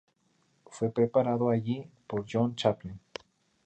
Fue 0.65 0.89
preparado 0.91 1.51
allí 1.51 1.87
por 2.07 2.25
John 2.27 2.55
Chaplin. 2.55 2.99